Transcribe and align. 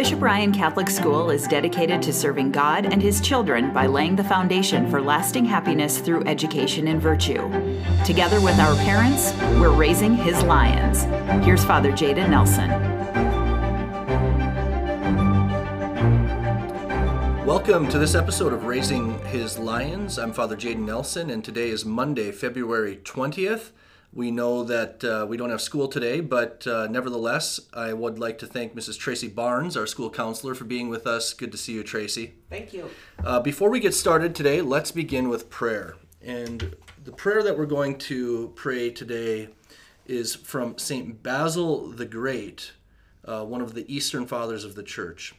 Bishop 0.00 0.22
Ryan 0.22 0.50
Catholic 0.50 0.88
School 0.88 1.28
is 1.28 1.46
dedicated 1.46 2.00
to 2.00 2.10
serving 2.10 2.52
God 2.52 2.86
and 2.86 3.02
His 3.02 3.20
children 3.20 3.70
by 3.70 3.86
laying 3.86 4.16
the 4.16 4.24
foundation 4.24 4.90
for 4.90 4.98
lasting 4.98 5.44
happiness 5.44 5.98
through 5.98 6.24
education 6.24 6.88
and 6.88 7.02
virtue. 7.02 7.42
Together 8.06 8.40
with 8.40 8.58
our 8.58 8.74
parents, 8.76 9.34
we're 9.60 9.68
raising 9.68 10.14
His 10.14 10.42
lions. 10.44 11.02
Here's 11.44 11.62
Father 11.66 11.92
Jaden 11.92 12.30
Nelson. 12.30 12.70
Welcome 17.44 17.86
to 17.90 17.98
this 17.98 18.14
episode 18.14 18.54
of 18.54 18.64
Raising 18.64 19.18
His 19.26 19.58
Lions. 19.58 20.18
I'm 20.18 20.32
Father 20.32 20.56
Jaden 20.56 20.86
Nelson, 20.86 21.28
and 21.28 21.44
today 21.44 21.68
is 21.68 21.84
Monday, 21.84 22.32
February 22.32 23.00
20th. 23.04 23.72
We 24.12 24.32
know 24.32 24.64
that 24.64 25.04
uh, 25.04 25.26
we 25.28 25.36
don't 25.36 25.50
have 25.50 25.60
school 25.60 25.86
today, 25.86 26.20
but 26.20 26.66
uh, 26.66 26.88
nevertheless, 26.88 27.60
I 27.72 27.92
would 27.92 28.18
like 28.18 28.38
to 28.38 28.46
thank 28.46 28.74
Mrs. 28.74 28.98
Tracy 28.98 29.28
Barnes, 29.28 29.76
our 29.76 29.86
school 29.86 30.10
counselor, 30.10 30.56
for 30.56 30.64
being 30.64 30.88
with 30.88 31.06
us. 31.06 31.32
Good 31.32 31.52
to 31.52 31.58
see 31.58 31.74
you, 31.74 31.84
Tracy. 31.84 32.34
Thank 32.48 32.72
you. 32.72 32.90
Uh, 33.22 33.38
before 33.38 33.70
we 33.70 33.78
get 33.78 33.94
started 33.94 34.34
today, 34.34 34.62
let's 34.62 34.90
begin 34.90 35.28
with 35.28 35.48
prayer. 35.48 35.94
And 36.20 36.74
the 37.04 37.12
prayer 37.12 37.40
that 37.44 37.56
we're 37.56 37.66
going 37.66 37.98
to 37.98 38.52
pray 38.56 38.90
today 38.90 39.50
is 40.06 40.34
from 40.34 40.76
St. 40.76 41.22
Basil 41.22 41.88
the 41.88 42.04
Great, 42.04 42.72
uh, 43.24 43.44
one 43.44 43.60
of 43.60 43.74
the 43.74 43.94
Eastern 43.94 44.26
Fathers 44.26 44.64
of 44.64 44.74
the 44.74 44.82
Church. 44.82 45.34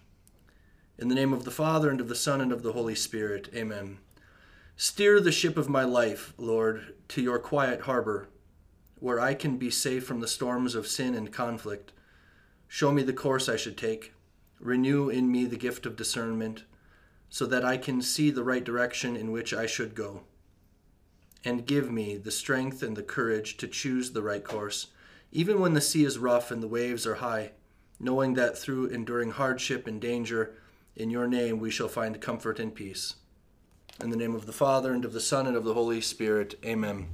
In 0.97 1.09
the 1.09 1.15
name 1.15 1.33
of 1.33 1.43
the 1.43 1.51
Father, 1.51 1.89
and 1.89 1.99
of 1.99 2.07
the 2.07 2.15
Son, 2.15 2.39
and 2.39 2.53
of 2.53 2.63
the 2.63 2.71
Holy 2.71 2.95
Spirit, 2.95 3.49
amen. 3.53 3.97
Steer 4.77 5.19
the 5.19 5.31
ship 5.31 5.57
of 5.57 5.67
my 5.67 5.83
life, 5.83 6.33
Lord, 6.37 6.95
to 7.09 7.21
your 7.21 7.37
quiet 7.37 7.81
harbor 7.81 8.29
where 9.01 9.19
I 9.19 9.33
can 9.33 9.57
be 9.57 9.71
safe 9.71 10.05
from 10.05 10.19
the 10.19 10.27
storms 10.27 10.75
of 10.75 10.85
sin 10.85 11.15
and 11.15 11.33
conflict. 11.33 11.91
Show 12.67 12.91
me 12.91 13.01
the 13.01 13.11
course 13.11 13.49
I 13.49 13.55
should 13.55 13.75
take. 13.75 14.13
Renew 14.59 15.09
in 15.09 15.29
me 15.31 15.45
the 15.45 15.57
gift 15.57 15.87
of 15.87 15.95
discernment, 15.95 16.65
so 17.27 17.47
that 17.47 17.65
I 17.65 17.77
can 17.77 18.03
see 18.03 18.29
the 18.29 18.43
right 18.43 18.63
direction 18.63 19.15
in 19.15 19.31
which 19.31 19.55
I 19.55 19.65
should 19.65 19.95
go. 19.95 20.21
And 21.43 21.65
give 21.65 21.91
me 21.91 22.15
the 22.15 22.29
strength 22.29 22.83
and 22.83 22.95
the 22.95 23.01
courage 23.01 23.57
to 23.57 23.67
choose 23.67 24.11
the 24.11 24.21
right 24.21 24.43
course, 24.43 24.87
even 25.31 25.59
when 25.59 25.73
the 25.73 25.81
sea 25.81 26.05
is 26.05 26.19
rough 26.19 26.51
and 26.51 26.61
the 26.61 26.67
waves 26.67 27.07
are 27.07 27.15
high, 27.15 27.53
knowing 27.99 28.35
that 28.35 28.55
through 28.55 28.85
enduring 28.87 29.31
hardship 29.31 29.87
and 29.87 29.99
danger, 29.99 30.53
in 30.95 31.09
your 31.09 31.27
name 31.27 31.57
we 31.57 31.71
shall 31.71 31.87
find 31.87 32.21
comfort 32.21 32.59
and 32.59 32.75
peace. 32.75 33.15
In 33.99 34.11
the 34.11 34.17
name 34.17 34.35
of 34.35 34.45
the 34.45 34.53
Father, 34.53 34.93
and 34.93 35.03
of 35.05 35.13
the 35.13 35.19
Son, 35.19 35.47
and 35.47 35.57
of 35.57 35.63
the 35.63 35.73
Holy 35.73 36.01
Spirit, 36.01 36.59
amen. 36.63 37.07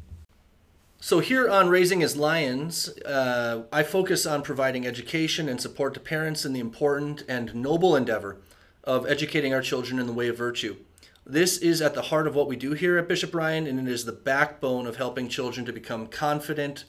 So, 1.00 1.20
here 1.20 1.48
on 1.48 1.70
Raising 1.70 2.00
His 2.00 2.18
Lions, 2.18 2.90
uh, 3.06 3.66
I 3.72 3.84
focus 3.84 4.26
on 4.26 4.42
providing 4.42 4.88
education 4.88 5.48
and 5.48 5.62
support 5.62 5.94
to 5.94 6.00
parents 6.00 6.44
in 6.44 6.54
the 6.54 6.60
important 6.60 7.24
and 7.28 7.54
noble 7.54 7.96
endeavor 7.96 8.38
of 8.84 9.06
educating 9.06 9.54
our 9.54 9.62
children 9.62 10.00
in 10.00 10.08
the 10.08 10.14
way 10.14 10.28
of 10.28 10.36
virtue. 10.38 10.76
This 11.24 11.60
is 11.60 11.84
at 11.84 11.94
the 11.94 12.04
heart 12.04 12.26
of 12.26 12.34
what 12.34 12.48
we 12.48 12.56
do 12.56 12.72
here 12.72 12.98
at 12.98 13.08
Bishop 13.08 13.36
Ryan, 13.36 13.68
and 13.68 13.80
it 13.80 13.92
is 13.92 14.06
the 14.06 14.12
backbone 14.12 14.88
of 14.88 14.96
helping 14.96 15.30
children 15.30 15.68
to 15.68 15.74
become 15.74 16.08
confident, 16.08 16.86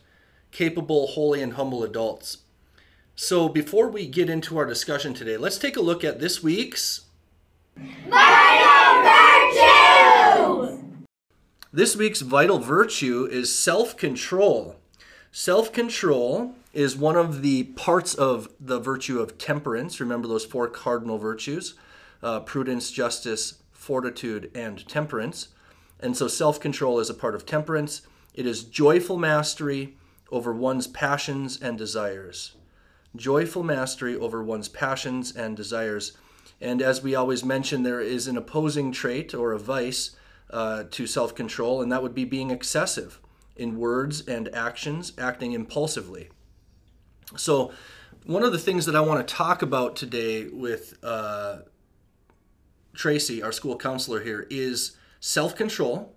capable, 0.53 1.09
holy, 1.09 1.43
and 1.43 1.53
humble 1.53 1.84
adults. 1.84 2.39
So, 3.15 3.47
before 3.47 3.91
we 3.91 4.06
get 4.06 4.31
into 4.31 4.56
our 4.56 4.65
discussion 4.65 5.12
today, 5.12 5.37
let's 5.37 5.59
take 5.59 5.77
a 5.77 5.83
look 5.83 6.03
at 6.03 6.19
this 6.19 6.43
week's! 6.43 7.03
This 11.73 11.95
week's 11.95 12.23
vital 12.23 12.61
virtue 12.61 13.29
is 13.31 13.55
self 13.55 13.95
control. 13.95 14.77
Self 15.31 15.71
control 15.71 16.55
is 16.73 16.97
one 16.97 17.15
of 17.17 17.43
the 17.43 17.65
parts 17.65 18.15
of 18.15 18.49
the 18.59 18.81
virtue 18.81 19.21
of 19.21 19.37
temperance. 19.37 20.01
Remember 20.01 20.27
those 20.27 20.47
four 20.47 20.67
cardinal 20.69 21.19
virtues 21.19 21.75
uh, 22.23 22.41
prudence, 22.41 22.91
justice, 22.91 23.62
fortitude, 23.71 24.51
and 24.55 24.89
temperance. 24.89 25.49
And 26.01 26.17
so 26.17 26.27
self 26.27 26.59
control 26.59 27.01
is 27.01 27.11
a 27.11 27.15
part 27.15 27.34
of 27.34 27.45
temperance. 27.45 28.01
It 28.33 28.47
is 28.47 28.65
joyful 28.65 29.19
mastery 29.19 29.95
over 30.31 30.55
one's 30.55 30.87
passions 30.87 31.61
and 31.61 31.77
desires. 31.77 32.53
Joyful 33.15 33.62
mastery 33.62 34.17
over 34.17 34.43
one's 34.43 34.69
passions 34.69 35.37
and 35.37 35.55
desires. 35.55 36.17
And 36.62 36.81
as 36.81 37.03
we 37.03 37.15
always 37.15 37.45
mention, 37.45 37.83
there 37.83 38.01
is 38.01 38.27
an 38.27 38.39
opposing 38.39 38.91
trait 38.91 39.34
or 39.34 39.53
a 39.53 39.59
vice 39.59 40.17
uh, 40.50 40.84
to 40.91 41.06
self 41.06 41.34
control, 41.34 41.82
and 41.82 41.91
that 41.92 42.03
would 42.03 42.14
be 42.14 42.25
being 42.25 42.50
excessive 42.50 43.20
in 43.56 43.78
words 43.78 44.26
and 44.26 44.54
actions, 44.54 45.12
acting 45.19 45.53
impulsively. 45.53 46.31
So, 47.36 47.72
one 48.25 48.42
of 48.42 48.53
the 48.53 48.59
things 48.59 48.86
that 48.86 48.97
I 48.97 49.00
want 49.00 49.26
to 49.26 49.34
talk 49.34 49.62
about 49.62 49.97
today 49.97 50.48
with 50.48 50.98
uh, 51.03 51.59
Tracy, 52.94 53.42
our 53.42 53.53
school 53.53 53.76
counselor 53.76 54.20
here, 54.20 54.47
is 54.50 54.97
self 55.20 55.54
control 55.54 56.14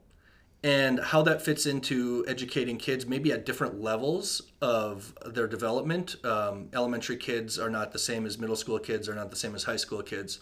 and 0.63 0.99
how 0.99 1.23
that 1.23 1.41
fits 1.41 1.65
into 1.65 2.23
educating 2.27 2.77
kids, 2.77 3.07
maybe 3.07 3.31
at 3.31 3.45
different 3.45 3.81
levels 3.81 4.43
of 4.61 5.13
their 5.25 5.47
development. 5.47 6.23
Um, 6.23 6.69
elementary 6.73 7.17
kids 7.17 7.57
are 7.57 7.69
not 7.69 7.91
the 7.91 7.99
same 7.99 8.27
as 8.27 8.37
middle 8.37 8.55
school 8.55 8.77
kids, 8.77 9.09
are 9.09 9.15
not 9.15 9.31
the 9.31 9.37
same 9.37 9.55
as 9.55 9.63
high 9.63 9.77
school 9.77 10.03
kids. 10.03 10.39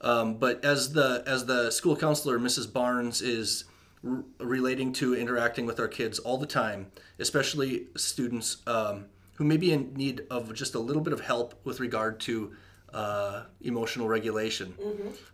Um, 0.00 0.36
but 0.36 0.64
as 0.64 0.92
the 0.92 1.22
as 1.26 1.46
the 1.46 1.70
school 1.70 1.96
counselor, 1.96 2.38
Mrs. 2.38 2.72
Barnes 2.72 3.22
is 3.22 3.64
r- 4.06 4.24
relating 4.38 4.92
to 4.94 5.14
interacting 5.14 5.66
with 5.66 5.80
our 5.80 5.88
kids 5.88 6.18
all 6.18 6.38
the 6.38 6.46
time, 6.46 6.90
especially 7.18 7.86
students 7.96 8.58
um, 8.66 9.06
who 9.36 9.44
may 9.44 9.56
be 9.56 9.72
in 9.72 9.92
need 9.94 10.22
of 10.30 10.52
just 10.54 10.74
a 10.74 10.78
little 10.78 11.02
bit 11.02 11.12
of 11.12 11.20
help 11.20 11.54
with 11.64 11.80
regard 11.80 12.20
to 12.20 12.52
uh, 12.92 13.42
emotional 13.62 14.08
regulation. 14.08 14.74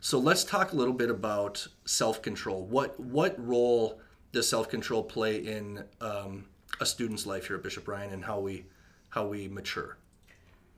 So 0.01 0.19
let's 0.19 0.43
talk 0.45 0.73
a 0.73 0.77
little 0.77 0.95
bit 0.95 1.11
about 1.11 1.67
self 1.85 2.23
control. 2.23 2.65
What 2.67 2.99
what 2.99 3.35
role 3.45 4.01
does 4.33 4.49
self 4.49 4.69
control 4.69 5.03
play 5.03 5.37
in 5.37 5.85
um, 6.01 6.47
a 6.81 6.87
student's 6.87 7.27
life 7.27 7.47
here 7.47 7.57
at 7.57 7.63
Bishop 7.63 7.87
Ryan, 7.87 8.13
and 8.13 8.25
how 8.25 8.41
we 8.41 8.67
how 9.11 9.27
we 9.27 9.49
mature? 9.49 9.97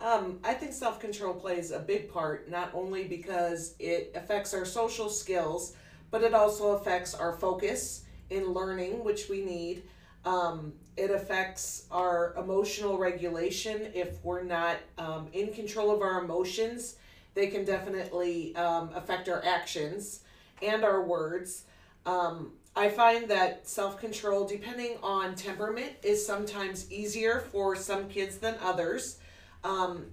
Um, 0.04 0.38
I 0.44 0.52
think 0.52 0.74
self 0.74 1.00
control 1.00 1.32
plays 1.32 1.70
a 1.70 1.78
big 1.78 2.12
part, 2.12 2.50
not 2.50 2.70
only 2.74 3.04
because 3.04 3.74
it 3.78 4.12
affects 4.14 4.52
our 4.52 4.66
social 4.66 5.08
skills, 5.08 5.74
but 6.10 6.22
it 6.22 6.34
also 6.34 6.72
affects 6.76 7.14
our 7.14 7.32
focus 7.32 8.04
in 8.28 8.52
learning, 8.52 9.02
which 9.02 9.30
we 9.30 9.42
need. 9.42 9.84
Um, 10.26 10.74
it 10.98 11.10
affects 11.10 11.86
our 11.90 12.34
emotional 12.36 12.98
regulation. 12.98 13.90
If 13.94 14.22
we're 14.22 14.42
not 14.42 14.76
um, 14.98 15.28
in 15.32 15.54
control 15.54 15.90
of 15.90 16.02
our 16.02 16.22
emotions, 16.22 16.96
they 17.32 17.46
can 17.46 17.64
definitely 17.64 18.54
um, 18.56 18.90
affect 18.94 19.30
our 19.30 19.42
actions 19.42 20.20
and 20.60 20.84
our 20.84 21.00
words. 21.00 21.64
Um, 22.04 22.52
I 22.76 22.90
find 22.90 23.26
that 23.30 23.66
self 23.66 23.98
control, 23.98 24.46
depending 24.46 24.98
on 25.02 25.34
temperament, 25.34 25.92
is 26.02 26.26
sometimes 26.26 26.92
easier 26.92 27.40
for 27.52 27.74
some 27.74 28.10
kids 28.10 28.36
than 28.36 28.56
others. 28.62 29.16
Um, 29.64 30.06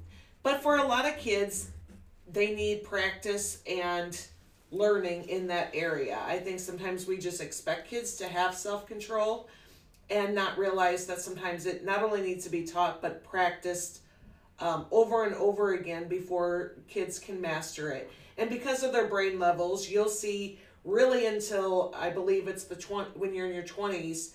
but 0.44 0.63
for 0.63 0.78
a 0.78 0.84
lot 0.84 1.06
of 1.06 1.17
kids, 1.17 1.69
they 2.31 2.56
need 2.56 2.84
practice 2.84 3.62
and 3.69 4.19
learning 4.72 5.25
in 5.25 5.47
that 5.47 5.72
area. 5.73 6.17
I 6.25 6.39
think 6.39 6.59
sometimes 6.59 7.06
we 7.06 7.17
just 7.17 7.41
expect 7.41 7.90
kids 7.90 8.16
to 8.16 8.28
have 8.28 8.56
self 8.56 8.88
control 8.88 9.50
and 10.09 10.34
not 10.34 10.57
realize 10.57 11.06
that 11.06 11.22
sometimes 11.22 11.66
it 11.66 11.85
not 11.85 12.03
only 12.03 12.22
needs 12.22 12.44
to 12.45 12.50
be 12.50 12.63
taught 12.66 13.01
but 13.01 13.23
practiced 13.23 14.01
um, 14.59 14.85
over 14.91 15.25
and 15.25 15.35
over 15.35 15.73
again 15.73 16.07
before 16.07 16.73
kids 16.88 17.19
can 17.19 17.40
master 17.41 17.91
it. 17.91 18.11
And 18.38 18.50
because 18.50 18.84
of 18.84 18.91
their 18.91 19.07
brain 19.07 19.40
levels, 19.40 19.90
you'll 19.90 20.09
see 20.09 20.59
really 20.85 21.25
until 21.25 21.94
I 21.97 22.09
believe 22.09 22.47
it's 22.47 22.63
the 22.63 22.75
twenty 22.75 23.11
when 23.16 23.34
you're 23.34 23.47
in 23.47 23.53
your 23.53 23.63
twenties. 23.63 24.34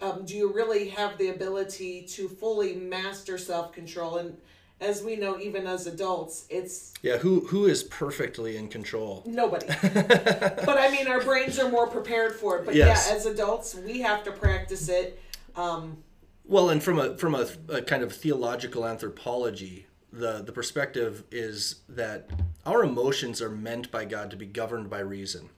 Um, 0.00 0.24
do 0.26 0.36
you 0.36 0.52
really 0.52 0.90
have 0.90 1.16
the 1.16 1.28
ability 1.28 2.02
to 2.10 2.28
fully 2.28 2.74
master 2.74 3.38
self 3.38 3.72
control? 3.72 4.16
And 4.16 4.36
as 4.80 5.02
we 5.02 5.16
know, 5.16 5.38
even 5.38 5.66
as 5.66 5.86
adults, 5.86 6.44
it's 6.50 6.92
Yeah, 7.02 7.16
who 7.18 7.40
who 7.46 7.66
is 7.66 7.82
perfectly 7.82 8.56
in 8.56 8.68
control? 8.68 9.22
nobody. 9.26 9.66
but 9.82 10.76
I 10.78 10.90
mean, 10.90 11.06
our 11.08 11.20
brains 11.22 11.58
are 11.58 11.70
more 11.70 11.86
prepared 11.86 12.34
for 12.34 12.58
it. 12.58 12.66
But 12.66 12.74
Yes. 12.74 13.08
yeah, 13.08 13.16
as 13.16 13.26
adults, 13.26 13.74
we 13.74 14.00
have 14.00 14.22
to 14.24 14.32
practice 14.32 14.88
it. 14.88 15.18
Um, 15.54 16.02
Well, 16.44 16.70
and 16.70 16.82
from 16.82 16.98
a 16.98 17.16
from 17.16 17.34
a, 17.34 17.46
a 17.68 17.82
kind 17.82 18.02
of 18.02 18.12
theological 18.14 18.84
anthropology, 18.86 19.86
the 20.12 20.42
the 20.42 20.52
perspective 20.52 21.24
is 21.30 21.76
that 21.88 22.28
our 22.66 22.82
emotions 22.84 23.40
are 23.40 23.50
meant 23.50 23.90
by 23.90 24.04
God 24.04 24.30
to 24.30 24.36
be 24.36 24.46
governed 24.46 24.90
by 24.90 25.00
reason. 25.00 25.48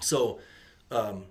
So, 0.00 0.40
um, 0.90 1.24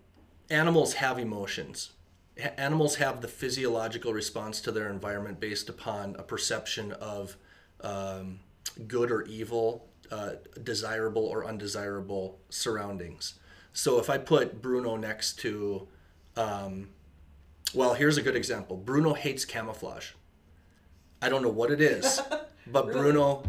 animals 0.50 0.94
have 0.95 1.19
emotions. 1.19 1.92
Animals 2.38 2.96
have 2.96 3.22
the 3.22 3.28
physiological 3.28 4.14
response 4.14 4.60
to 4.62 4.72
their 4.72 4.90
environment 4.90 5.40
based 5.40 5.70
upon 5.70 6.16
a 6.18 6.24
perception 6.24 6.92
of 6.94 7.38
um, 7.82 8.40
good 8.88 9.10
or 9.12 9.24
evil, 9.24 9.88
uh, 10.12 10.32
desirable 10.62 11.26
or 11.26 11.46
undesirable 11.46 12.40
surroundings. 12.50 13.36
So, 13.72 14.00
if 14.00 14.10
I 14.10 14.18
put 14.18 14.62
Bruno 14.62 14.96
next 14.96 15.40
to 15.40 15.88
um, 16.36 16.90
well, 17.74 17.94
here's 17.94 18.18
a 18.18 18.22
good 18.22 18.36
example. 18.36 18.78
Bruno 18.78 19.14
hates 19.14 19.46
camouflage. 19.46 20.12
I 21.22 21.30
don't 21.30 21.42
know 21.42 21.50
what 21.50 21.72
it 21.72 21.81
is, 21.81 22.22
but 22.68 22.92
Bruno 22.92 23.44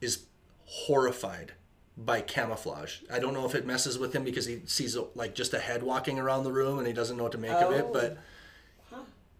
is 0.00 0.24
horrified 0.64 1.52
by 1.96 2.20
camouflage. 2.20 3.00
I 3.12 3.18
don't 3.18 3.34
know 3.34 3.44
if 3.44 3.54
it 3.54 3.66
messes 3.66 3.98
with 3.98 4.14
him 4.14 4.24
because 4.24 4.46
he 4.46 4.62
sees 4.66 4.96
like 5.14 5.34
just 5.34 5.52
a 5.52 5.58
head 5.58 5.82
walking 5.82 6.18
around 6.18 6.44
the 6.44 6.52
room 6.52 6.78
and 6.78 6.86
he 6.86 6.92
doesn't 6.92 7.16
know 7.16 7.24
what 7.24 7.32
to 7.32 7.38
make 7.38 7.52
of 7.52 7.72
it. 7.72 7.84
Oh. 7.88 7.92
But 7.92 8.18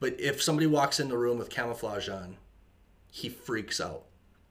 but 0.00 0.20
if 0.20 0.43
somebody 0.43 0.66
walks 0.66 0.99
in 0.99 1.08
the 1.08 1.16
room 1.16 1.38
with 1.38 1.49
camouflage 1.49 2.08
on, 2.08 2.37
he 3.10 3.28
freaks 3.28 3.81
out. 3.81 4.02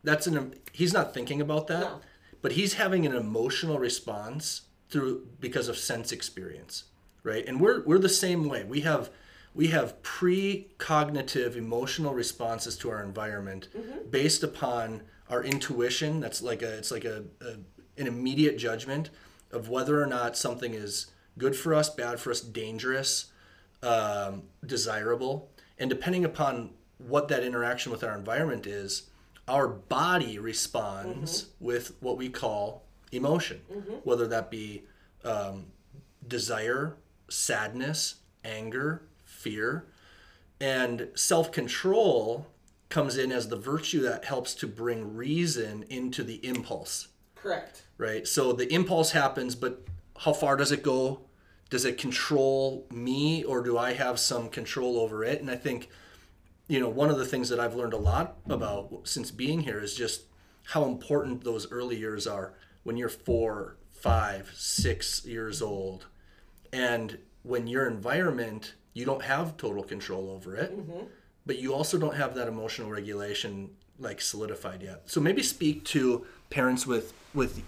That's 0.04 0.26
an 0.26 0.56
he's 0.72 0.94
not 0.94 1.14
thinking 1.14 1.42
about 1.42 1.68
that, 1.68 1.82
No. 1.82 2.02
but 2.42 2.54
he's 2.54 2.76
having 2.76 3.06
an 3.06 3.14
emotional 3.14 3.78
response 3.78 4.62
through 4.90 5.28
because 5.40 5.68
of 5.68 5.78
sense 5.78 6.12
experience, 6.12 6.86
right? 7.24 7.46
And 7.46 7.60
we're 7.60 7.84
we're 7.84 8.00
the 8.00 8.10
same 8.10 8.48
way. 8.48 8.64
We 8.64 8.82
have 8.82 9.10
we 9.54 9.68
have 9.68 10.02
precognitive 10.02 11.56
emotional 11.56 12.14
responses 12.14 12.78
to 12.78 12.90
our 12.90 13.04
environment 13.04 13.68
mm-hmm. 13.78 14.10
based 14.10 14.44
upon 14.44 15.02
our 15.30 15.44
intuition. 15.44 16.20
That's 16.20 16.42
like 16.42 16.62
a 16.62 16.78
it's 16.78 16.92
like 16.92 17.06
a, 17.06 17.24
a 17.42 17.56
an 18.02 18.08
immediate 18.08 18.58
judgment 18.58 19.10
of 19.52 19.70
whether 19.70 20.02
or 20.02 20.06
not 20.06 20.36
something 20.38 20.74
is 20.74 21.08
good 21.38 21.56
for 21.56 21.74
us, 21.74 21.90
bad 21.90 22.20
for 22.20 22.32
us, 22.32 22.42
dangerous, 22.42 23.32
um, 23.84 24.44
desirable. 24.66 25.50
And 25.78 25.90
depending 25.90 26.26
upon 26.26 26.72
what 26.98 27.28
that 27.30 27.44
interaction 27.44 27.92
with 27.92 28.04
our 28.04 28.18
environment 28.18 28.68
is, 28.68 29.10
our 29.48 29.68
body 29.68 30.38
responds 30.38 31.48
with 31.60 31.94
what 32.00 32.18
we 32.18 32.30
call 32.30 32.84
emotion, 33.12 33.60
whether 34.04 34.28
that 34.28 34.52
be 34.52 34.84
um, 35.24 35.66
desire, 36.28 36.96
sadness, 37.30 38.16
anger, 38.46 39.04
fear. 39.26 39.86
And 40.60 41.10
self 41.16 41.52
control 41.52 42.48
comes 42.90 43.18
in 43.18 43.32
as 43.32 43.48
the 43.50 43.56
virtue 43.56 44.02
that 44.02 44.26
helps 44.26 44.54
to 44.56 44.68
bring 44.68 45.16
reason 45.16 45.84
into 45.90 46.24
the 46.24 46.46
impulse 46.46 47.08
Correct. 47.42 47.84
right? 47.98 48.28
So 48.28 48.54
the 48.54 48.72
impulse 48.72 49.12
happens, 49.12 49.56
but 49.56 49.86
how 50.20 50.34
far 50.34 50.56
does 50.56 50.72
it 50.72 50.84
go? 50.84 51.22
Does 51.70 51.86
it 51.86 51.98
control 51.98 52.86
me 52.92 53.44
or 53.44 53.64
do 53.64 53.78
I 53.78 53.94
have 53.94 54.20
some 54.20 54.50
control 54.50 55.00
over 55.00 55.24
it? 55.24 55.42
And 55.42 55.50
I 55.50 55.56
think, 55.56 55.90
you 56.68 56.80
know, 56.80 56.90
one 56.90 57.10
of 57.10 57.18
the 57.18 57.26
things 57.26 57.50
that 57.50 57.60
I've 57.60 57.76
learned 57.76 57.94
a 57.94 57.98
lot 57.98 58.38
about 58.50 59.02
since 59.04 59.32
being 59.32 59.62
here 59.62 59.80
is 59.80 59.96
just 59.96 60.24
how 60.66 60.86
important 60.86 61.44
those 61.44 61.72
early 61.72 61.98
years 61.98 62.28
are 62.28 62.54
when 62.84 62.98
you're 62.98 63.10
four, 63.10 63.78
five, 63.92 64.52
six 64.56 65.26
years 65.26 65.62
old. 65.62 66.08
And 66.72 67.18
when 67.44 67.68
your 67.68 67.88
environment, 67.88 68.76
you 68.94 69.06
don't 69.06 69.24
have 69.24 69.58
total 69.58 69.84
control 69.84 70.30
over 70.30 70.56
it, 70.56 70.78
mm-hmm. 70.78 71.06
but 71.46 71.58
you 71.58 71.74
also 71.74 71.98
don't 71.98 72.16
have 72.16 72.36
that 72.36 72.48
emotional 72.48 72.90
regulation 72.90 73.72
like 74.02 74.20
solidified 74.20 74.82
yet. 74.82 75.04
So 75.06 75.22
maybe 75.22 75.44
speak 75.44 75.86
to 75.86 76.26
parents 76.50 76.86
with 76.86 77.14
with 77.34 77.62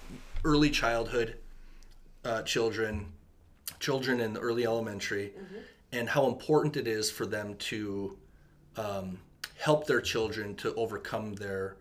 early 0.44 0.70
childhood 0.70 1.38
uh, 2.26 2.42
children, 2.44 3.08
children 3.80 4.20
in 4.20 4.34
the 4.34 4.40
early 4.40 4.66
elementary, 4.66 5.34
and 5.92 6.10
how 6.10 6.28
important 6.28 6.76
it 6.76 6.88
is 6.88 7.10
for 7.12 7.26
them 7.26 7.56
to 7.58 8.18
um, 8.78 9.20
help 9.58 9.88
their 9.88 10.02
children 10.02 10.56
to 10.56 10.74
overcome 10.76 11.34
their 11.36 11.78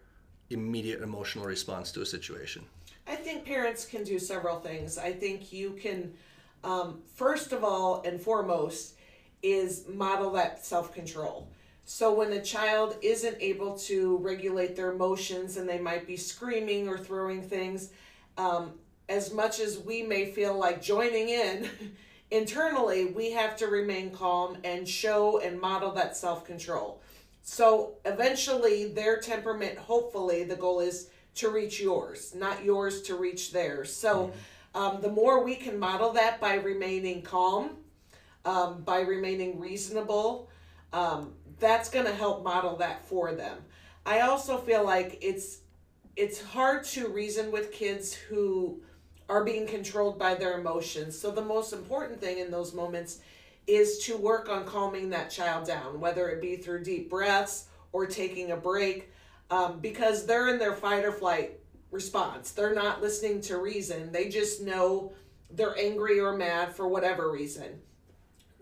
immediate 0.50 1.02
emotional 1.02 1.44
response 1.44 1.90
to 1.92 2.02
a 2.02 2.06
situation. 2.06 2.62
I 3.06 3.16
think 3.16 3.44
parents 3.44 3.84
can 3.84 4.04
do 4.04 4.18
several 4.18 4.60
things. 4.60 4.98
I 4.98 5.12
think 5.12 5.52
you 5.52 5.70
can, 5.72 6.12
um, 6.62 7.00
first 7.14 7.52
of 7.52 7.64
all 7.64 8.02
and 8.04 8.20
foremost, 8.20 8.94
is 9.42 9.86
model 9.88 10.30
that 10.32 10.64
self 10.64 10.94
control. 10.94 11.48
So 11.84 12.14
when 12.14 12.32
a 12.32 12.42
child 12.42 12.96
isn't 13.02 13.36
able 13.40 13.76
to 13.78 14.18
regulate 14.18 14.76
their 14.76 14.92
emotions 14.92 15.56
and 15.56 15.68
they 15.68 15.78
might 15.78 16.06
be 16.06 16.16
screaming 16.16 16.88
or 16.88 16.96
throwing 16.96 17.42
things, 17.42 17.90
um, 18.38 18.72
as 19.08 19.32
much 19.32 19.60
as 19.60 19.78
we 19.78 20.02
may 20.02 20.30
feel 20.30 20.56
like 20.56 20.80
joining 20.80 21.28
in, 21.28 21.68
internally 22.30 23.06
we 23.06 23.32
have 23.32 23.56
to 23.56 23.66
remain 23.66 24.10
calm 24.10 24.56
and 24.64 24.88
show 24.88 25.38
and 25.40 25.60
model 25.60 25.92
that 25.92 26.16
self 26.16 26.44
control. 26.44 27.00
So 27.42 27.94
eventually, 28.04 28.86
their 28.92 29.18
temperament, 29.18 29.76
hopefully, 29.76 30.44
the 30.44 30.54
goal 30.54 30.80
is 30.80 31.10
to 31.36 31.50
reach 31.50 31.80
yours, 31.80 32.34
not 32.36 32.64
yours 32.64 33.02
to 33.02 33.16
reach 33.16 33.52
theirs. 33.52 33.92
So, 33.92 34.32
um, 34.74 35.00
the 35.00 35.10
more 35.10 35.42
we 35.44 35.56
can 35.56 35.78
model 35.78 36.12
that 36.12 36.40
by 36.40 36.54
remaining 36.54 37.22
calm, 37.22 37.70
um, 38.44 38.82
by 38.82 39.00
remaining 39.00 39.58
reasonable, 39.58 40.48
um, 40.92 41.32
that's 41.58 41.88
going 41.90 42.06
to 42.06 42.14
help 42.14 42.42
model 42.42 42.76
that 42.76 43.06
for 43.06 43.34
them. 43.34 43.58
I 44.04 44.20
also 44.20 44.58
feel 44.58 44.84
like 44.84 45.18
it's 45.20 45.58
it's 46.16 46.42
hard 46.42 46.84
to 46.84 47.08
reason 47.08 47.50
with 47.50 47.72
kids 47.72 48.12
who 48.12 48.82
are 49.28 49.44
being 49.44 49.66
controlled 49.66 50.18
by 50.18 50.34
their 50.34 50.58
emotions. 50.58 51.18
So 51.18 51.30
the 51.30 51.44
most 51.44 51.72
important 51.72 52.20
thing 52.20 52.38
in 52.38 52.50
those 52.50 52.74
moments 52.74 53.20
is 53.66 53.98
to 54.04 54.16
work 54.16 54.50
on 54.50 54.66
calming 54.66 55.08
that 55.10 55.30
child 55.30 55.66
down, 55.66 56.00
whether 56.00 56.28
it 56.28 56.42
be 56.42 56.56
through 56.56 56.82
deep 56.82 57.08
breaths 57.08 57.66
or 57.92 58.06
taking 58.06 58.50
a 58.50 58.56
break, 58.56 59.10
um, 59.50 59.78
because 59.80 60.26
they're 60.26 60.48
in 60.48 60.58
their 60.58 60.74
fight 60.74 61.04
or 61.04 61.12
flight 61.12 61.60
response. 61.90 62.50
They're 62.50 62.74
not 62.74 63.00
listening 63.00 63.40
to 63.42 63.58
reason. 63.58 64.12
They 64.12 64.28
just 64.28 64.60
know 64.62 65.12
they're 65.50 65.78
angry 65.78 66.20
or 66.20 66.36
mad 66.36 66.74
for 66.74 66.88
whatever 66.88 67.30
reason. 67.30 67.80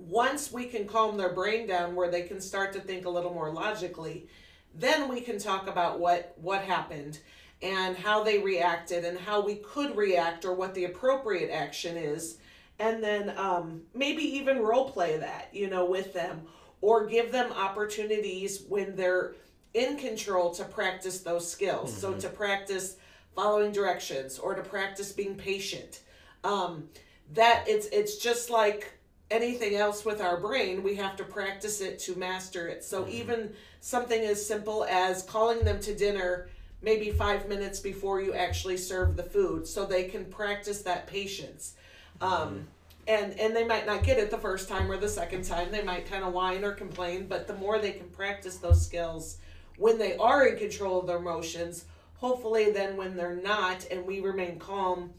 Once 0.01 0.51
we 0.51 0.65
can 0.67 0.87
calm 0.87 1.17
their 1.17 1.33
brain 1.33 1.67
down 1.67 1.95
where 1.95 2.11
they 2.11 2.23
can 2.23 2.41
start 2.41 2.73
to 2.73 2.81
think 2.81 3.05
a 3.05 3.11
little 3.11 3.33
more 3.33 3.53
logically, 3.53 4.27
then 4.75 5.09
we 5.09 5.21
can 5.21 5.39
talk 5.39 5.67
about 5.69 6.01
what 6.01 6.35
what 6.41 6.63
happened 6.63 7.19
and 7.63 7.97
how 7.97 8.25
they 8.25 8.39
reacted 8.39 9.05
and 9.05 9.19
how 9.19 9.45
we 9.45 9.57
could 9.57 9.97
react 9.97 10.45
or 10.45 10.55
what 10.55 10.75
the 10.75 10.85
appropriate 10.85 11.51
action 11.51 11.97
is. 11.97 12.39
And 12.79 13.05
then 13.05 13.37
um, 13.37 13.83
maybe 13.95 14.23
even 14.23 14.61
role 14.61 14.91
play 14.91 15.19
that 15.19 15.51
you 15.53 15.69
know 15.69 15.85
with 15.85 16.15
them 16.15 16.43
or 16.81 17.07
give 17.07 17.31
them 17.31 17.53
opportunities 17.53 18.65
when 18.69 18.97
they're 18.97 19.35
in 19.75 19.97
control 19.99 20.51
to 20.55 20.65
practice 20.65 21.21
those 21.21 21.49
skills. 21.51 21.95
So 21.95 22.15
to 22.15 22.29
practice 22.29 22.97
following 23.35 23.73
directions 23.73 24.39
or 24.39 24.55
to 24.55 24.63
practice 24.63 25.13
being 25.13 25.35
patient. 25.35 26.01
Um, 26.43 26.89
that 27.33 27.65
it's 27.69 27.87
it's 27.87 28.17
just 28.17 28.51
like 28.51 28.93
anything 29.31 29.77
else 29.77 30.05
with 30.05 30.21
our 30.21 30.37
brain 30.39 30.83
we 30.83 30.97
have 30.97 31.17
to 31.17 31.25
practice 31.25 31.81
it 31.81 31.99
to 32.01 32.17
master 32.17 32.69
it. 32.69 32.85
So 32.85 33.07
even 33.09 33.53
something 33.81 34.23
as 34.25 34.45
simple 34.45 34.85
as 34.85 35.23
calling 35.23 35.61
them 35.65 35.81
to 35.81 35.95
dinner 35.95 36.49
maybe 36.83 37.11
five 37.11 37.49
minutes 37.49 37.79
before 37.79 38.21
you 38.21 38.33
actually 38.33 38.77
serve 38.77 39.17
the 39.17 39.23
food 39.23 39.67
so 39.67 39.85
they 39.85 40.05
can 40.05 40.25
practice 40.25 40.83
that 40.83 41.07
patience. 41.07 41.75
Um, 42.21 42.67
and 43.07 43.39
and 43.39 43.55
they 43.55 43.65
might 43.65 43.87
not 43.87 44.03
get 44.03 44.19
it 44.19 44.31
the 44.31 44.39
first 44.39 44.69
time 44.69 44.91
or 44.91 44.97
the 44.97 45.09
second 45.09 45.45
time. 45.45 45.71
They 45.71 45.83
might 45.83 46.07
kind 46.07 46.25
of 46.25 46.33
whine 46.33 46.65
or 46.65 46.73
complain 46.73 47.27
but 47.27 47.47
the 47.47 47.55
more 47.55 47.79
they 47.79 47.93
can 47.93 48.09
practice 48.09 48.57
those 48.57 48.85
skills 48.85 49.39
when 49.77 49.99
they 49.99 50.17
are 50.17 50.47
in 50.47 50.59
control 50.59 51.01
of 51.01 51.07
their 51.07 51.17
emotions 51.17 51.87
hopefully 52.21 52.71
then 52.71 52.97
when 52.97 53.17
they're 53.17 53.41
not 53.43 53.87
and 53.91 54.07
we 54.07 54.21
remain 54.21 54.59
calm 54.59 55.11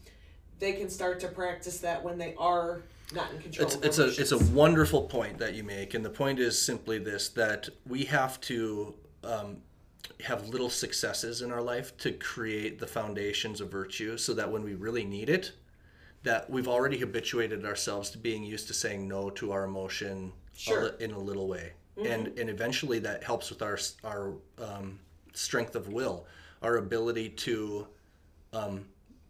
they 0.60 0.72
can 0.72 0.88
start 0.88 1.18
to 1.18 1.28
practice 1.28 1.80
that 1.80 2.02
when 2.02 2.16
they 2.16 2.34
are 2.38 2.82
not 3.14 3.32
in 3.32 3.40
control 3.40 3.66
It's, 3.66 3.76
it's 3.76 3.98
a 3.98 4.20
it's 4.20 4.32
a 4.32 4.38
wonderful 4.52 5.02
point 5.02 5.38
that 5.38 5.54
you 5.54 5.64
make, 5.64 5.94
and 5.94 6.04
the 6.04 6.10
point 6.10 6.38
is 6.38 6.60
simply 6.60 6.98
this: 6.98 7.28
that 7.30 7.68
we 7.86 8.04
have 8.04 8.40
to 8.42 8.94
um, 9.24 9.58
have 10.24 10.48
little 10.48 10.70
successes 10.70 11.42
in 11.42 11.50
our 11.50 11.62
life 11.62 11.96
to 11.98 12.12
create 12.12 12.78
the 12.78 12.86
foundations 12.86 13.60
of 13.60 13.70
virtue, 13.70 14.16
so 14.16 14.34
that 14.34 14.50
when 14.50 14.62
we 14.62 14.74
really 14.74 15.04
need 15.04 15.28
it, 15.28 15.52
that 16.22 16.48
we've 16.48 16.68
already 16.68 16.98
habituated 16.98 17.64
ourselves 17.64 18.10
to 18.10 18.18
being 18.18 18.42
used 18.42 18.66
to 18.68 18.74
saying 18.74 19.06
no 19.08 19.30
to 19.30 19.52
our 19.52 19.64
emotion 19.64 20.32
Sure. 20.54 20.88
in 21.00 21.12
a 21.12 21.18
little 21.18 21.48
way, 21.48 21.72
and 22.04 22.28
and 22.38 22.50
eventually 22.50 22.98
that 23.00 23.24
helps 23.24 23.50
with 23.50 23.62
our 23.62 23.78
our 24.04 24.34
um, 24.58 24.98
strength 25.32 25.74
of 25.74 25.88
will, 25.88 26.26
our 26.62 26.76
ability 26.76 27.30
to 27.30 27.86
um, 28.52 28.84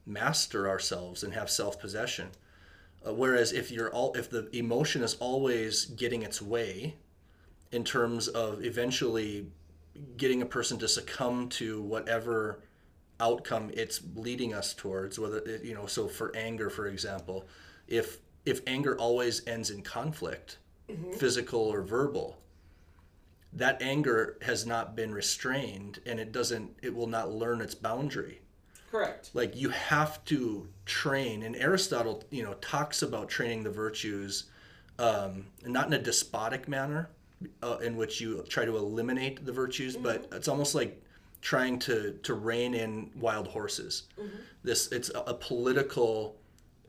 master 0.05 0.69
ourselves 0.69 1.23
and 1.23 1.33
have 1.33 1.49
self 1.51 1.79
possession. 1.81 2.29
Uh, 3.05 3.13
whereas 3.13 3.53
if 3.53 3.71
you're 3.71 3.91
all 3.91 4.13
if 4.15 4.31
the 4.31 4.49
emotion 4.57 5.03
is 5.03 5.15
always 5.15 5.87
getting 5.87 6.23
its 6.23 6.41
way 6.41 6.97
in 7.73 7.83
terms 7.83 8.29
of 8.29 8.65
eventually 8.65 9.47
getting 10.17 10.43
a 10.43 10.47
person 10.47 10.79
to 10.79 10.87
succumb 10.87 11.49
to 11.49 11.83
whatever 11.83 12.63
outcome 13.19 13.71
it's 13.75 14.01
leading 14.15 14.55
us 14.55 14.73
towards 14.75 15.19
whether 15.19 15.39
it, 15.39 15.65
you 15.65 15.75
know 15.75 15.87
so 15.87 16.07
for 16.07 16.35
anger 16.37 16.71
for 16.71 16.87
example 16.87 17.47
if 17.89 18.19
if 18.45 18.61
anger 18.67 18.97
always 18.99 19.47
ends 19.47 19.71
in 19.71 19.83
conflict 19.83 20.59
physical 21.17 21.61
or 21.61 21.83
verbal 21.83 22.39
that 23.53 23.81
anger 23.83 24.39
has 24.43 24.67
not 24.67 24.95
been 24.95 25.13
restrained 25.13 26.01
and 26.07 26.21
it 26.21 26.33
doesn't 26.33 26.71
it 26.83 26.95
will 26.95 27.07
not 27.07 27.33
learn 27.33 27.61
its 27.61 27.75
boundary 27.75 28.42
correct. 28.93 29.31
Like 29.35 29.57
you 29.57 29.71
have 29.71 30.25
to 30.27 30.69
train 30.87 31.43
and 31.43 31.57
aristotle 31.57 32.23
you 32.31 32.43
know 32.45 32.55
talks 32.55 33.03
about 33.03 33.29
training 33.29 33.65
the 33.65 33.71
virtues 33.71 34.45
um, 34.99 35.47
not 35.67 35.87
in 35.87 35.95
a 35.95 35.99
despotic 35.99 36.69
manner 36.69 37.09
uh, 37.63 37.79
in 37.79 37.97
which 37.97 38.21
you 38.21 38.45
try 38.49 38.65
to 38.65 38.77
eliminate 38.77 39.45
the 39.45 39.53
virtues 39.53 39.97
but 39.97 40.29
it's 40.33 40.47
almost 40.49 40.75
like 40.75 41.03
trying 41.43 41.79
to 41.81 42.13
to 42.23 42.35
rein 42.35 42.73
in 42.73 43.11
wild 43.17 43.49
horses. 43.49 44.05
This 44.63 44.91
it's 44.93 45.11
a, 45.11 45.21
a 45.21 45.35
political 45.35 46.37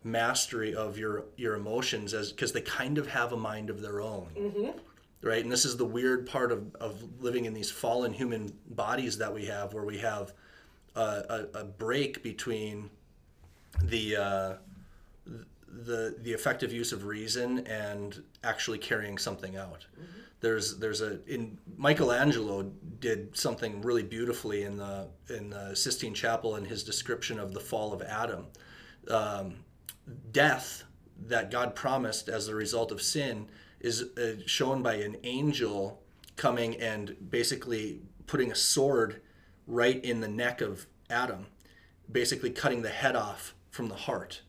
mastery 0.03 0.75
of 0.75 0.98
your 0.98 1.25
your 1.38 1.55
emotions 1.55 2.13
as 2.13 2.31
because 2.31 2.53
they 2.53 2.62
kind 2.62 2.98
of 2.98 3.07
have 3.07 3.33
a 3.33 3.38
mind 3.38 3.69
of 3.69 3.81
their 3.81 4.00
own. 4.00 4.29
Right? 5.22 5.41
And 5.41 5.51
this 5.51 5.63
is 5.65 5.77
the 5.77 5.86
weird 5.86 6.27
part 6.27 6.51
of, 6.51 6.75
of 6.75 7.01
living 7.22 7.45
in 7.45 7.53
these 7.53 7.72
fallen 7.72 8.12
human 8.13 8.51
bodies 8.72 9.17
that 9.19 9.33
we 9.33 9.45
have 9.45 9.74
where 9.74 9.86
we 9.86 9.98
have 10.00 10.33
a, 10.95 11.01
a, 11.01 11.59
a 11.59 11.63
break 11.63 12.23
between 12.23 12.89
the 13.81 14.15
uh, 14.15 14.53
the 15.85 16.15
the 16.21 16.31
effective 16.31 16.71
use 16.71 16.91
of 16.91 17.05
reason 17.05 17.65
and 17.67 18.23
actually 18.43 18.77
carrying 18.77 19.17
something 19.17 19.57
out. 19.57 19.85
There's 20.39 20.77
there's 20.77 21.01
a 21.01 21.19
in 21.25 21.57
Michelangelo 21.77 22.63
did 23.00 23.35
something 23.35 23.81
really 23.81 24.03
beautifully 24.03 24.63
in 24.63 24.77
the 24.77 25.07
in 25.29 25.50
the 25.50 25.75
Sistine 25.75 26.13
Chapel 26.13 26.57
in 26.57 26.65
his 26.65 26.83
description 26.83 27.39
of 27.39 27.53
the 27.53 27.59
fall 27.59 27.93
of 27.93 28.01
Adam. 28.01 28.47
Um, 29.09 29.55
death 30.31 30.83
that 31.27 31.50
God 31.50 31.75
promised 31.75 32.29
as 32.29 32.47
a 32.47 32.55
result 32.55 32.91
of 32.91 33.01
sin 33.01 33.47
is 33.79 34.03
uh, 34.17 34.35
shown 34.45 34.81
by 34.81 34.95
an 34.95 35.17
angel 35.23 36.01
coming 36.35 36.75
and 36.75 37.15
basically 37.29 38.01
putting 38.27 38.51
a 38.51 38.55
sword 38.55 39.21
right 39.67 40.03
in 40.03 40.22
the 40.22 40.27
neck 40.27 40.62
of 40.62 40.88
Adam, 41.10 41.48
basically 42.12 42.50
cutting 42.50 42.82
the 42.82 42.89
head 42.89 43.15
off 43.15 43.55
from 43.70 43.89
the 43.89 43.96
heart. 43.96 44.41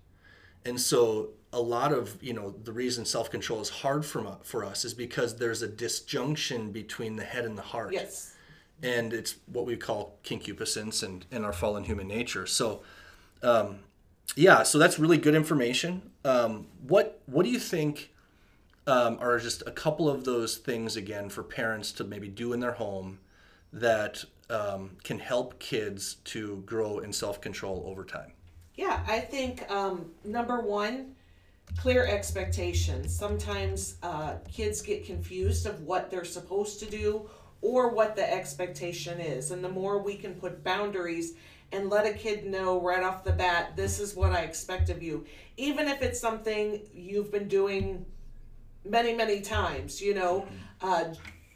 And 0.65 0.81
so 0.81 1.31
a 1.53 1.61
lot 1.61 1.93
of, 1.93 2.23
you 2.23 2.33
know, 2.33 2.51
the 2.65 2.73
reason 2.73 3.05
self-control 3.05 3.61
is 3.61 3.69
hard 3.69 4.05
for, 4.05 4.39
for 4.43 4.65
us 4.65 4.85
is 4.85 4.95
because 4.95 5.37
there's 5.37 5.63
a 5.63 5.69
disjunction 5.69 6.73
between 6.73 7.17
the 7.17 7.25
head 7.25 7.45
and 7.45 7.57
the 7.57 7.63
heart 7.63 7.93
Yes. 7.93 8.35
and 8.83 9.13
it's 9.13 9.37
what 9.47 9.67
we 9.67 9.77
call 9.77 10.19
concupiscence 10.25 11.03
and, 11.03 11.27
and 11.31 11.45
our 11.45 11.53
fallen 11.53 11.85
human 11.85 12.09
nature. 12.09 12.47
So, 12.47 12.83
um, 13.43 13.81
yeah, 14.37 14.63
so 14.63 14.79
that's 14.79 14.99
really 14.99 15.19
good 15.19 15.35
information. 15.35 16.11
Um, 16.25 16.67
what 16.89 17.21
what 17.27 17.45
do 17.45 17.51
you 17.51 17.59
think 17.61 18.11
um, 18.87 19.19
are 19.21 19.39
just 19.39 19.63
a 19.67 19.71
couple 19.71 20.09
of 20.09 20.25
those 20.25 20.57
things 20.57 20.97
again 20.97 21.29
for 21.29 21.43
parents 21.43 21.93
to 21.93 22.05
maybe 22.05 22.29
do 22.29 22.53
in 22.53 22.61
their 22.61 22.73
home 22.73 23.19
that 23.73 24.25
um, 24.51 24.97
can 25.03 25.19
help 25.19 25.59
kids 25.59 26.17
to 26.25 26.63
grow 26.67 26.99
in 26.99 27.13
self 27.13 27.41
control 27.41 27.85
over 27.87 28.05
time? 28.05 28.33
Yeah, 28.75 29.05
I 29.07 29.21
think 29.21 29.71
um, 29.71 30.11
number 30.25 30.61
one, 30.61 31.15
clear 31.79 32.07
expectations. 32.07 33.17
Sometimes 33.17 33.97
uh, 34.03 34.37
kids 34.51 34.83
get 34.83 35.07
confused 35.07 35.67
of 35.67 35.83
what 35.83 36.11
they're 36.11 36.25
supposed 36.25 36.81
to 36.81 36.87
do 36.87 37.29
or 37.61 37.89
what 37.91 38.17
the 38.17 38.33
expectation 38.33 39.21
is. 39.21 39.51
And 39.51 39.65
the 39.65 39.69
more 39.69 39.99
we 39.99 40.17
can 40.17 40.35
put 40.35 40.63
boundaries 40.63 41.35
and 41.73 41.89
let 41.89 42.07
a 42.07 42.13
kid 42.13 42.45
know 42.45 42.81
right 42.81 43.03
off 43.03 43.25
the 43.25 43.33
bat, 43.33 43.75
this 43.77 43.99
is 43.99 44.15
what 44.15 44.33
I 44.33 44.41
expect 44.41 44.91
of 44.91 45.03
you, 45.03 45.25
even 45.57 45.89
if 45.89 46.03
it's 46.03 46.21
something 46.21 46.81
you've 46.93 47.33
been 47.33 47.49
doing 47.49 48.05
many, 48.85 49.15
many 49.15 49.41
times, 49.41 50.01
you 50.01 50.15
know. 50.15 50.47
Uh, 50.83 51.15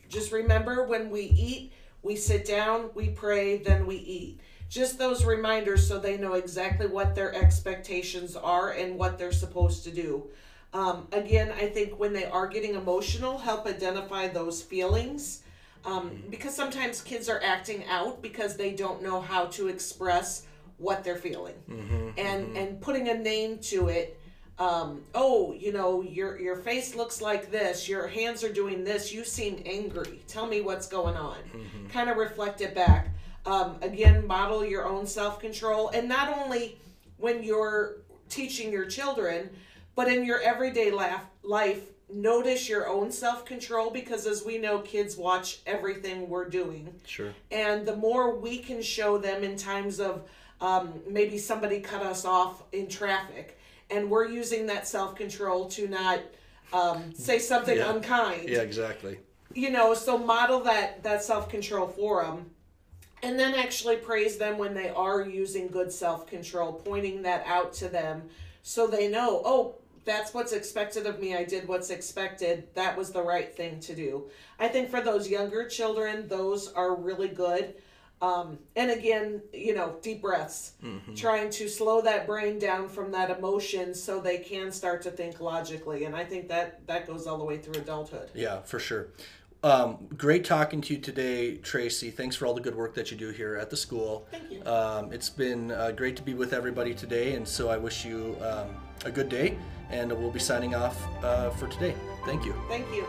just 0.08 0.32
remember 0.32 0.86
when 0.86 1.10
we 1.10 1.22
eat, 1.22 1.72
we 2.02 2.16
sit 2.16 2.46
down, 2.46 2.90
we 2.94 3.10
pray, 3.10 3.58
then 3.58 3.86
we 3.86 3.96
eat. 3.96 4.40
Just 4.68 4.98
those 4.98 5.24
reminders 5.24 5.86
so 5.86 5.98
they 5.98 6.18
know 6.18 6.34
exactly 6.34 6.86
what 6.86 7.14
their 7.14 7.34
expectations 7.34 8.36
are 8.36 8.72
and 8.72 8.96
what 8.98 9.18
they're 9.18 9.32
supposed 9.32 9.84
to 9.84 9.90
do. 9.90 10.28
Um, 10.74 11.08
again, 11.12 11.52
I 11.52 11.66
think 11.66 11.98
when 11.98 12.12
they 12.12 12.26
are 12.26 12.46
getting 12.46 12.74
emotional, 12.74 13.38
help 13.38 13.66
identify 13.66 14.28
those 14.28 14.62
feelings. 14.62 15.42
Um, 15.84 16.22
because 16.28 16.54
sometimes 16.54 17.00
kids 17.00 17.28
are 17.28 17.40
acting 17.42 17.84
out 17.86 18.20
because 18.20 18.56
they 18.56 18.72
don't 18.72 19.02
know 19.02 19.20
how 19.20 19.46
to 19.46 19.68
express 19.68 20.44
what 20.76 21.02
they're 21.04 21.16
feeling. 21.16 21.54
and, 22.18 22.56
and 22.56 22.80
putting 22.80 23.08
a 23.08 23.14
name 23.14 23.58
to 23.58 23.88
it 23.88 24.17
um, 24.58 25.02
oh, 25.14 25.52
you 25.52 25.72
know, 25.72 26.02
your 26.02 26.38
your 26.38 26.56
face 26.56 26.94
looks 26.94 27.20
like 27.20 27.50
this, 27.50 27.88
your 27.88 28.08
hands 28.08 28.42
are 28.42 28.52
doing 28.52 28.84
this, 28.84 29.12
you 29.12 29.24
seem 29.24 29.62
angry. 29.64 30.20
Tell 30.26 30.46
me 30.46 30.60
what's 30.60 30.88
going 30.88 31.16
on. 31.16 31.36
Kind 31.90 32.10
of 32.10 32.16
reflect 32.16 32.60
it 32.60 32.74
back. 32.74 33.08
Um, 33.46 33.76
again, 33.82 34.26
model 34.26 34.64
your 34.64 34.86
own 34.86 35.06
self 35.06 35.38
control, 35.40 35.90
and 35.90 36.08
not 36.08 36.36
only 36.36 36.78
when 37.18 37.42
you're 37.42 37.98
teaching 38.28 38.72
your 38.72 38.86
children, 38.86 39.50
but 39.94 40.08
in 40.08 40.24
your 40.24 40.40
everyday 40.40 40.90
laugh, 40.90 41.24
life. 41.42 41.82
Notice 42.10 42.70
your 42.70 42.88
own 42.88 43.12
self 43.12 43.44
control 43.44 43.90
because, 43.90 44.26
as 44.26 44.42
we 44.42 44.56
know, 44.58 44.78
kids 44.80 45.16
watch 45.16 45.60
everything 45.66 46.28
we're 46.28 46.48
doing. 46.48 46.94
Sure. 47.06 47.34
And 47.50 47.86
the 47.86 47.96
more 47.96 48.34
we 48.34 48.58
can 48.58 48.80
show 48.80 49.18
them 49.18 49.44
in 49.44 49.56
times 49.56 50.00
of 50.00 50.22
um, 50.60 50.94
maybe 51.06 51.36
somebody 51.36 51.80
cut 51.80 52.02
us 52.02 52.24
off 52.24 52.62
in 52.72 52.88
traffic, 52.88 53.57
and 53.90 54.10
we're 54.10 54.26
using 54.26 54.66
that 54.66 54.86
self 54.86 55.14
control 55.16 55.66
to 55.70 55.88
not 55.88 56.20
um, 56.72 57.14
say 57.14 57.38
something 57.38 57.76
Yeah. 57.76 57.94
unkind. 57.94 58.48
Yeah, 58.48 58.60
exactly. 58.60 59.18
You 59.54 59.70
know, 59.70 59.94
so 59.94 60.18
model 60.18 60.60
that 60.60 61.02
that 61.02 61.22
self 61.22 61.48
control 61.48 61.88
for 61.88 62.22
them, 62.22 62.50
and 63.22 63.38
then 63.38 63.54
actually 63.54 63.96
praise 63.96 64.36
them 64.38 64.58
when 64.58 64.74
they 64.74 64.90
are 64.90 65.22
using 65.22 65.68
good 65.68 65.92
self 65.92 66.26
control, 66.26 66.72
pointing 66.74 67.22
that 67.22 67.44
out 67.46 67.72
to 67.74 67.88
them 67.88 68.22
so 68.62 68.86
they 68.86 69.08
know, 69.08 69.42
oh. 69.44 69.74
That's 70.04 70.32
what's 70.32 70.54
expected 70.54 71.04
of 71.06 71.20
me. 71.20 71.36
I 71.36 71.44
did 71.44 71.68
what's 71.68 71.90
expected. 71.90 72.68
That 72.72 72.96
was 72.96 73.10
the 73.10 73.20
right 73.20 73.54
thing 73.54 73.78
to 73.80 73.94
do. 73.94 74.30
I 74.58 74.68
think 74.68 74.88
for 74.88 75.02
those 75.02 75.28
younger 75.28 75.68
children, 75.68 76.26
those 76.28 76.72
are 76.72 76.94
really 76.94 77.28
good. 77.28 77.74
Um, 78.20 78.58
and 78.74 78.90
again, 78.90 79.42
you 79.52 79.74
know, 79.74 79.96
deep 80.02 80.22
breaths, 80.22 80.72
trying 81.14 81.50
to 81.50 81.68
slow 81.68 82.00
that 82.02 82.26
brain 82.26 82.58
down 82.58 82.88
from 82.88 83.12
that 83.12 83.30
emotion 83.30 83.94
so 83.94 84.20
they 84.20 84.38
can 84.38 84.72
start 84.72 85.02
to 85.02 85.10
think 85.10 85.40
logically. 85.40 86.04
And 86.04 86.16
I 86.16 86.24
think 86.24 86.48
that 86.48 86.86
that 86.86 87.06
goes 87.06 87.26
all 87.26 87.38
the 87.38 87.44
way 87.44 87.58
through 87.58 87.80
adulthood. 87.80 88.30
Yeah, 88.34 88.60
for 88.62 88.78
sure. 88.80 89.08
Um, 89.62 90.08
great 90.16 90.44
talking 90.44 90.80
to 90.82 90.94
you 90.94 91.00
today, 91.00 91.56
Tracy. 91.56 92.10
Thanks 92.10 92.36
for 92.36 92.46
all 92.46 92.54
the 92.54 92.60
good 92.60 92.76
work 92.76 92.94
that 92.94 93.10
you 93.10 93.16
do 93.16 93.30
here 93.30 93.56
at 93.56 93.70
the 93.70 93.76
school. 93.76 94.26
Thank 94.30 94.50
you. 94.52 94.64
Um, 94.64 95.12
it's 95.12 95.30
been 95.30 95.72
uh, 95.72 95.90
great 95.90 96.16
to 96.16 96.22
be 96.22 96.34
with 96.34 96.52
everybody 96.52 96.94
today, 96.94 97.34
and 97.34 97.46
so 97.46 97.68
I 97.68 97.76
wish 97.76 98.04
you 98.04 98.36
um, 98.40 98.76
a 99.04 99.10
good 99.10 99.28
day, 99.28 99.58
and 99.90 100.12
we'll 100.12 100.30
be 100.30 100.38
signing 100.38 100.76
off 100.76 100.96
uh, 101.24 101.50
for 101.50 101.66
today. 101.66 101.94
Thank 102.24 102.44
you. 102.44 102.54
Thank 102.68 102.86
you. 102.94 103.04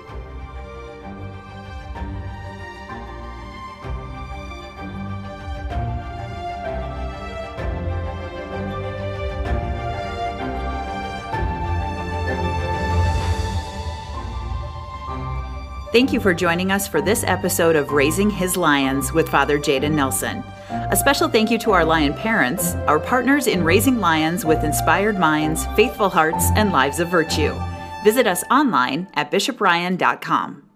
Thank 16.00 16.14
you 16.14 16.22
for 16.22 16.34
joining 16.34 16.72
us 16.72 16.88
for 16.88 17.02
this 17.02 17.26
episode 17.26 17.76
of 17.76 17.92
Raising 17.92 18.30
His 18.30 18.56
Lions 18.56 19.12
with 19.12 19.28
Father 19.28 19.60
Jaden 19.60 19.92
Nelson. 19.92 20.46
A 20.70 20.96
special 20.96 21.28
thank 21.28 21.52
you 21.52 21.60
to 21.60 21.72
our 21.72 21.84
lion 21.84 22.14
parents, 22.14 22.76
our 22.88 23.02
partners 23.02 23.48
in 23.48 23.66
raising 23.66 24.00
lions 24.00 24.46
with 24.46 24.64
inspired 24.64 25.20
minds, 25.20 25.66
faithful 25.76 26.08
hearts, 26.08 26.52
and 26.56 26.72
lives 26.72 27.02
of 27.02 27.10
virtue. 27.10 27.54
Visit 28.06 28.28
us 28.28 28.46
online 28.50 29.10
at 29.16 29.30
bishopryan.com. 29.30 30.69